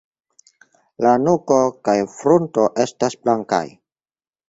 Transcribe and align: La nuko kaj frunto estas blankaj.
La 1.07 1.11
nuko 1.27 1.59
kaj 1.89 1.97
frunto 2.17 2.69
estas 2.89 3.23
blankaj. 3.25 3.65